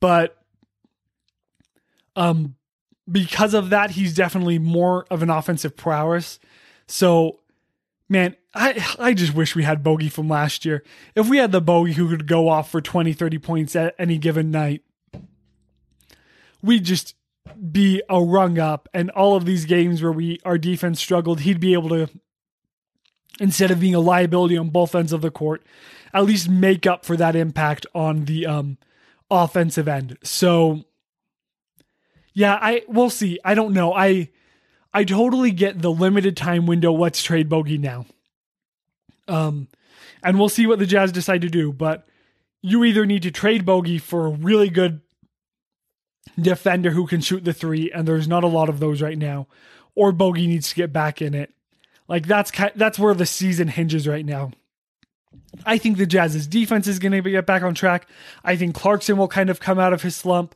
but 0.00 0.36
um 2.14 2.56
because 3.10 3.54
of 3.54 3.70
that 3.70 3.92
he's 3.92 4.14
definitely 4.14 4.58
more 4.58 5.06
of 5.10 5.22
an 5.22 5.30
offensive 5.30 5.76
prowess. 5.76 6.38
So 6.86 7.40
man, 8.12 8.36
I 8.54 8.84
I 8.98 9.14
just 9.14 9.34
wish 9.34 9.56
we 9.56 9.64
had 9.64 9.82
Bogey 9.82 10.08
from 10.08 10.28
last 10.28 10.64
year. 10.64 10.84
If 11.16 11.28
we 11.28 11.38
had 11.38 11.50
the 11.50 11.60
Bogey 11.60 11.94
who 11.94 12.08
could 12.08 12.28
go 12.28 12.48
off 12.48 12.70
for 12.70 12.80
20 12.80 13.12
30 13.12 13.38
points 13.38 13.74
at 13.74 13.94
any 13.98 14.18
given 14.18 14.50
night, 14.50 14.82
we'd 16.62 16.84
just 16.84 17.16
be 17.72 18.02
a 18.08 18.22
rung 18.22 18.58
up 18.58 18.88
and 18.94 19.10
all 19.10 19.34
of 19.34 19.44
these 19.44 19.64
games 19.64 20.02
where 20.02 20.12
we 20.12 20.38
our 20.44 20.58
defense 20.58 21.00
struggled, 21.00 21.40
he'd 21.40 21.58
be 21.58 21.72
able 21.72 21.88
to 21.88 22.08
instead 23.40 23.70
of 23.70 23.80
being 23.80 23.94
a 23.94 24.00
liability 24.00 24.56
on 24.56 24.68
both 24.68 24.94
ends 24.94 25.12
of 25.12 25.22
the 25.22 25.30
court, 25.30 25.64
at 26.12 26.24
least 26.24 26.48
make 26.48 26.86
up 26.86 27.04
for 27.04 27.16
that 27.16 27.34
impact 27.34 27.86
on 27.94 28.26
the 28.26 28.46
um, 28.46 28.76
offensive 29.30 29.88
end. 29.88 30.18
So 30.22 30.84
yeah, 32.34 32.58
I 32.60 32.82
we'll 32.86 33.10
see. 33.10 33.38
I 33.44 33.54
don't 33.54 33.72
know. 33.72 33.94
I 33.94 34.30
I 34.94 35.04
totally 35.04 35.50
get 35.50 35.80
the 35.80 35.90
limited 35.90 36.36
time 36.36 36.66
window. 36.66 36.92
Let's 36.92 37.22
trade 37.22 37.48
Bogey 37.48 37.78
now. 37.78 38.06
Um, 39.28 39.68
and 40.22 40.38
we'll 40.38 40.48
see 40.48 40.66
what 40.66 40.78
the 40.78 40.86
Jazz 40.86 41.12
decide 41.12 41.40
to 41.42 41.48
do. 41.48 41.72
But 41.72 42.06
you 42.60 42.84
either 42.84 43.06
need 43.06 43.22
to 43.22 43.30
trade 43.30 43.64
Bogey 43.64 43.98
for 43.98 44.26
a 44.26 44.30
really 44.30 44.68
good 44.68 45.00
defender 46.40 46.90
who 46.90 47.06
can 47.06 47.20
shoot 47.20 47.44
the 47.44 47.52
three, 47.52 47.90
and 47.90 48.06
there's 48.06 48.28
not 48.28 48.44
a 48.44 48.48
lot 48.48 48.68
of 48.68 48.80
those 48.80 49.02
right 49.02 49.18
now, 49.18 49.48
or 49.94 50.12
Bogey 50.12 50.46
needs 50.46 50.68
to 50.70 50.74
get 50.74 50.92
back 50.92 51.20
in 51.20 51.34
it. 51.34 51.52
Like 52.08 52.26
that's 52.26 52.52
that's 52.74 52.98
where 52.98 53.14
the 53.14 53.26
season 53.26 53.68
hinges 53.68 54.06
right 54.06 54.24
now. 54.24 54.52
I 55.64 55.78
think 55.78 55.96
the 55.96 56.06
Jazz's 56.06 56.46
defense 56.46 56.86
is 56.86 56.98
going 56.98 57.12
to 57.12 57.30
get 57.30 57.46
back 57.46 57.62
on 57.62 57.74
track. 57.74 58.06
I 58.44 58.56
think 58.56 58.74
Clarkson 58.74 59.16
will 59.16 59.28
kind 59.28 59.50
of 59.50 59.60
come 59.60 59.78
out 59.78 59.92
of 59.92 60.02
his 60.02 60.16
slump, 60.16 60.54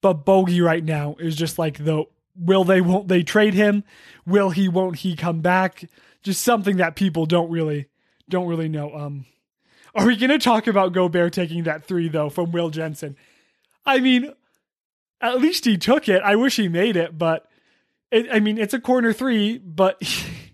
but 0.00 0.24
Bogey 0.24 0.60
right 0.60 0.84
now 0.84 1.16
is 1.18 1.36
just 1.36 1.58
like 1.58 1.84
the 1.84 2.04
will 2.36 2.64
they 2.64 2.80
won't 2.80 3.08
they 3.08 3.22
trade 3.22 3.54
him? 3.54 3.84
Will 4.26 4.50
he 4.50 4.68
won't 4.68 4.98
he 4.98 5.16
come 5.16 5.40
back? 5.40 5.84
Just 6.22 6.42
something 6.42 6.76
that 6.76 6.96
people 6.96 7.26
don't 7.26 7.50
really 7.50 7.88
don't 8.28 8.48
really 8.48 8.68
know. 8.68 8.94
Um 8.94 9.26
are 9.94 10.06
we 10.06 10.16
going 10.16 10.30
to 10.30 10.38
talk 10.38 10.66
about 10.66 10.94
Gobert 10.94 11.34
taking 11.34 11.64
that 11.64 11.84
3 11.84 12.08
though 12.08 12.30
from 12.30 12.50
Will 12.50 12.70
Jensen? 12.70 13.16
I 13.84 14.00
mean, 14.00 14.32
at 15.20 15.40
least 15.40 15.66
he 15.66 15.76
took 15.76 16.08
it. 16.08 16.22
I 16.22 16.34
wish 16.36 16.56
he 16.56 16.68
made 16.68 16.96
it, 16.96 17.18
but 17.18 17.46
it, 18.10 18.26
I 18.32 18.40
mean, 18.40 18.56
it's 18.56 18.72
a 18.74 18.80
corner 18.80 19.12
3, 19.12 19.58
but 19.58 20.02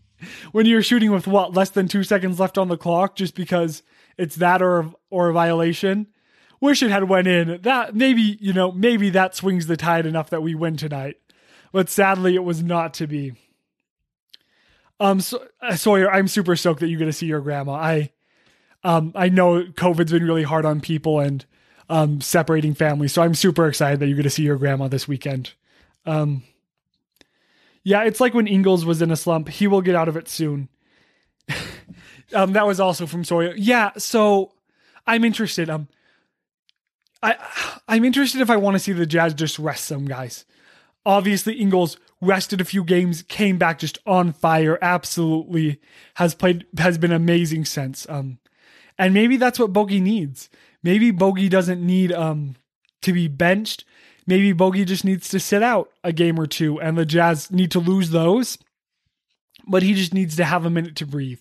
when 0.52 0.66
you're 0.66 0.82
shooting 0.82 1.12
with 1.12 1.26
what 1.26 1.54
less 1.54 1.70
than 1.70 1.86
2 1.86 2.02
seconds 2.02 2.40
left 2.40 2.58
on 2.58 2.68
the 2.68 2.76
clock 2.76 3.14
just 3.14 3.34
because 3.36 3.82
it's 4.16 4.36
that 4.36 4.60
or 4.60 4.92
or 5.10 5.28
a 5.28 5.32
violation, 5.32 6.08
wish 6.60 6.82
it 6.82 6.90
had 6.90 7.08
went 7.08 7.28
in. 7.28 7.60
That 7.62 7.94
maybe, 7.94 8.38
you 8.40 8.52
know, 8.52 8.72
maybe 8.72 9.10
that 9.10 9.36
swings 9.36 9.68
the 9.68 9.76
tide 9.76 10.06
enough 10.06 10.30
that 10.30 10.42
we 10.42 10.56
win 10.56 10.76
tonight 10.76 11.16
but 11.72 11.88
sadly 11.88 12.34
it 12.34 12.44
was 12.44 12.62
not 12.62 12.94
to 12.94 13.06
be. 13.06 13.34
Um, 15.00 15.20
so, 15.20 15.46
uh, 15.62 15.76
Sawyer, 15.76 16.10
I'm 16.10 16.28
super 16.28 16.56
stoked 16.56 16.80
that 16.80 16.88
you 16.88 16.98
get 16.98 17.04
to 17.04 17.12
see 17.12 17.26
your 17.26 17.40
grandma. 17.40 17.72
I, 17.74 18.10
um, 18.82 19.12
I 19.14 19.28
know 19.28 19.62
COVID's 19.62 20.12
been 20.12 20.24
really 20.24 20.42
hard 20.42 20.64
on 20.64 20.80
people 20.80 21.20
and 21.20 21.44
um, 21.88 22.20
separating 22.20 22.74
families, 22.74 23.12
so 23.12 23.22
I'm 23.22 23.34
super 23.34 23.66
excited 23.68 24.00
that 24.00 24.08
you 24.08 24.14
get 24.16 24.24
to 24.24 24.30
see 24.30 24.42
your 24.42 24.56
grandma 24.56 24.88
this 24.88 25.06
weekend. 25.06 25.52
Um, 26.04 26.42
yeah, 27.84 28.02
it's 28.02 28.20
like 28.20 28.34
when 28.34 28.46
Ingles 28.46 28.84
was 28.84 29.00
in 29.00 29.10
a 29.10 29.16
slump. 29.16 29.48
He 29.48 29.66
will 29.66 29.80
get 29.80 29.94
out 29.94 30.08
of 30.08 30.16
it 30.16 30.28
soon. 30.28 30.68
um, 32.34 32.52
that 32.52 32.66
was 32.66 32.80
also 32.80 33.06
from 33.06 33.24
Sawyer. 33.24 33.54
Yeah, 33.56 33.92
so 33.96 34.52
I'm 35.06 35.24
interested. 35.24 35.70
Um, 35.70 35.88
I 37.22 37.36
I'm 37.88 38.04
interested 38.04 38.40
if 38.40 38.50
I 38.50 38.56
want 38.56 38.74
to 38.74 38.78
see 38.78 38.92
the 38.92 39.06
Jazz 39.06 39.34
just 39.34 39.58
rest 39.58 39.86
some 39.86 40.04
guys. 40.04 40.44
Obviously, 41.06 41.54
Ingles 41.54 41.96
rested 42.20 42.60
a 42.60 42.64
few 42.64 42.84
games, 42.84 43.22
came 43.22 43.58
back 43.58 43.78
just 43.78 43.98
on 44.06 44.32
fire. 44.32 44.78
Absolutely 44.82 45.80
has 46.14 46.34
played 46.34 46.66
has 46.78 46.98
been 46.98 47.12
amazing 47.12 47.64
since. 47.64 48.06
Um, 48.08 48.38
and 48.98 49.14
maybe 49.14 49.36
that's 49.36 49.58
what 49.58 49.72
Bogey 49.72 50.00
needs. 50.00 50.50
Maybe 50.82 51.10
Bogey 51.10 51.48
doesn't 51.48 51.84
need 51.84 52.12
um 52.12 52.56
to 53.02 53.12
be 53.12 53.28
benched. 53.28 53.84
Maybe 54.26 54.52
Bogey 54.52 54.84
just 54.84 55.04
needs 55.04 55.28
to 55.30 55.40
sit 55.40 55.62
out 55.62 55.90
a 56.04 56.12
game 56.12 56.38
or 56.38 56.46
two, 56.46 56.80
and 56.80 56.98
the 56.98 57.06
Jazz 57.06 57.50
need 57.50 57.70
to 57.70 57.78
lose 57.78 58.10
those. 58.10 58.58
But 59.66 59.82
he 59.82 59.94
just 59.94 60.12
needs 60.14 60.36
to 60.36 60.44
have 60.44 60.64
a 60.64 60.70
minute 60.70 60.96
to 60.96 61.06
breathe. 61.06 61.40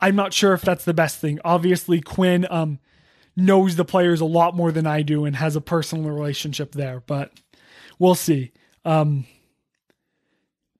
I'm 0.00 0.16
not 0.16 0.32
sure 0.32 0.52
if 0.52 0.62
that's 0.62 0.84
the 0.84 0.94
best 0.94 1.18
thing. 1.18 1.38
Obviously, 1.44 2.00
Quinn 2.00 2.46
um 2.50 2.78
knows 3.36 3.76
the 3.76 3.84
players 3.84 4.20
a 4.20 4.24
lot 4.24 4.56
more 4.56 4.72
than 4.72 4.86
I 4.86 5.02
do 5.02 5.24
and 5.24 5.36
has 5.36 5.54
a 5.54 5.60
personal 5.60 6.10
relationship 6.10 6.72
there, 6.72 7.02
but 7.06 7.32
we'll 7.98 8.16
see. 8.16 8.50
Um, 8.88 9.26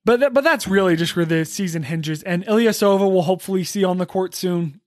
but 0.07 0.17
th- 0.17 0.33
but 0.33 0.43
that's 0.43 0.67
really 0.67 0.97
just 0.97 1.15
where 1.15 1.27
the 1.27 1.45
season 1.45 1.83
hinges. 1.83 2.23
And 2.23 2.45
Ilyasova 2.47 3.01
will 3.01 3.23
hopefully 3.23 3.65
see 3.65 3.85
on 3.85 3.99
the 3.99 4.07
court 4.07 4.35
soon. 4.35 4.81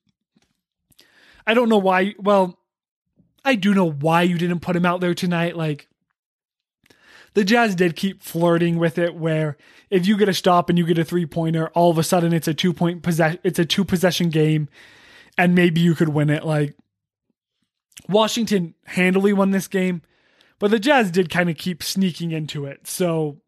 I 1.45 1.53
don't 1.53 1.69
know 1.69 1.77
why. 1.77 2.15
Well, 2.17 2.57
I 3.45 3.53
do 3.53 3.75
know 3.75 3.89
why 3.89 4.23
you 4.23 4.39
didn't 4.39 4.61
put 4.61 4.75
him 4.75 4.87
out 4.87 5.01
there 5.01 5.13
tonight. 5.13 5.55
Like 5.55 5.87
the 7.35 7.43
Jazz 7.43 7.75
did 7.75 7.95
keep 7.95 8.23
flirting 8.23 8.79
with 8.79 8.97
it, 8.97 9.13
where 9.13 9.55
if 9.91 10.07
you 10.07 10.17
get 10.17 10.29
a 10.29 10.33
stop 10.33 10.69
and 10.69 10.79
you 10.79 10.85
get 10.87 10.97
a 10.97 11.05
three 11.05 11.27
pointer, 11.27 11.67
all 11.69 11.91
of 11.91 11.99
a 11.99 12.03
sudden 12.03 12.33
it's 12.33 12.47
a 12.47 12.55
two 12.55 12.73
point 12.73 13.03
possession. 13.03 13.39
It's 13.43 13.59
a 13.59 13.65
two 13.65 13.85
possession 13.85 14.29
game, 14.29 14.67
and 15.37 15.53
maybe 15.53 15.79
you 15.79 15.93
could 15.93 16.09
win 16.09 16.31
it. 16.31 16.43
Like 16.43 16.75
Washington 18.09 18.73
handily 18.85 19.31
won 19.31 19.51
this 19.51 19.67
game. 19.67 20.01
But 20.61 20.69
the 20.69 20.79
Jazz 20.79 21.09
did 21.09 21.31
kind 21.31 21.49
of 21.49 21.57
keep 21.57 21.81
sneaking 21.81 22.29
into 22.29 22.65
it. 22.65 22.85
So 22.85 23.41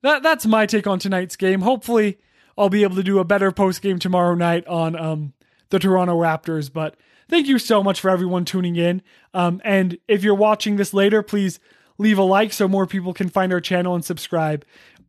that 0.00 0.22
that's 0.22 0.46
my 0.46 0.64
take 0.64 0.86
on 0.86 0.98
tonight's 0.98 1.36
game. 1.36 1.60
Hopefully, 1.60 2.18
I'll 2.56 2.70
be 2.70 2.84
able 2.84 2.96
to 2.96 3.02
do 3.02 3.18
a 3.18 3.24
better 3.24 3.52
post 3.52 3.82
game 3.82 3.98
tomorrow 3.98 4.34
night 4.34 4.66
on 4.66 4.96
um, 4.96 5.34
the 5.68 5.78
Toronto 5.78 6.18
Raptors. 6.18 6.72
But 6.72 6.96
thank 7.28 7.48
you 7.48 7.58
so 7.58 7.82
much 7.82 8.00
for 8.00 8.08
everyone 8.08 8.46
tuning 8.46 8.76
in. 8.76 9.02
Um, 9.34 9.60
and 9.62 9.98
if 10.08 10.24
you're 10.24 10.34
watching 10.34 10.76
this 10.76 10.94
later, 10.94 11.22
please 11.22 11.60
leave 11.98 12.16
a 12.16 12.22
like 12.22 12.54
so 12.54 12.66
more 12.66 12.86
people 12.86 13.12
can 13.12 13.28
find 13.28 13.52
our 13.52 13.60
channel 13.60 13.94
and 13.94 14.02
subscribe. 14.02 14.64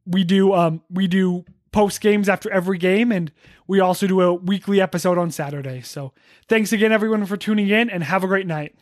We 0.06 0.26
do 0.26 0.52
um, 0.52 0.82
we 0.90 1.08
do 1.08 1.46
post 1.72 2.02
games 2.02 2.28
after 2.28 2.52
every 2.52 2.78
game, 2.78 3.14
and 3.14 3.32
we 3.66 3.80
also 3.80 4.08
do 4.08 4.20
a 4.20 4.34
weekly 4.34 4.82
episode 4.82 5.18
on 5.18 5.32
Saturday. 5.32 5.80
So 5.84 6.12
thanks 6.50 6.74
again, 6.74 6.92
everyone, 6.92 7.26
for 7.26 7.38
tuning 7.38 7.70
in, 7.70 7.90
and 7.90 8.04
have 8.04 8.26
a 8.26 8.28
great 8.28 8.46
night. 8.46 8.76